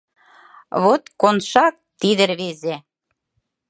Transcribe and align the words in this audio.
Вот 0.83 1.03
Коншак— 1.21 1.75
тиде 1.99 2.23
рвезе! 2.29 2.75